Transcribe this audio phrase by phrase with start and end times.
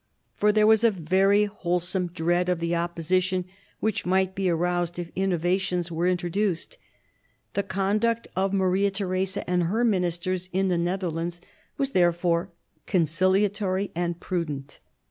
[0.33, 3.45] For there was a very wholesome dread of the opposition
[3.79, 6.79] which might be aroused if innovations were introduced.
[7.53, 11.39] The conduct of Maria Theresa and her ministers in the Netherlands
[11.77, 12.49] was therefore
[12.87, 14.79] conciliatory and prudent.